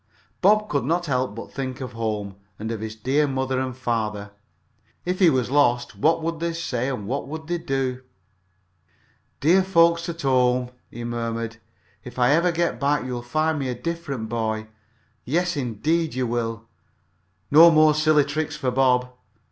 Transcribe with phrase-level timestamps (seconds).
[0.41, 4.31] Bob could not help but think of home, and of his dear mother and father.
[5.05, 8.01] If he was lost, what would they say and what would they do?
[9.41, 11.57] "Dear folks at home!" he murmured.
[12.03, 14.69] "If I ever get back you'll find me a different boy,
[15.23, 16.65] yes, indeed, you will!
[17.51, 19.07] No more silly tricks for Bob!"